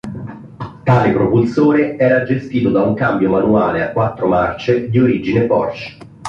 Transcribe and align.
Tale 0.83 1.11
propulsore 1.13 1.95
era 1.95 2.23
gestito 2.23 2.71
da 2.71 2.81
un 2.81 2.95
cambio 2.95 3.29
manuale 3.29 3.83
a 3.83 3.91
quattro 3.91 4.27
marce 4.27 4.89
di 4.89 4.97
origine 4.99 5.45
Porsche. 5.45 5.95